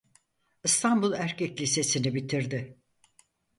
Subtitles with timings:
[0.63, 2.77] İstanbul Erkek Lisesini bitirdi.